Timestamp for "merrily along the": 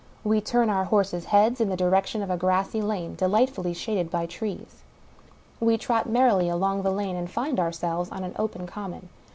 6.09-6.89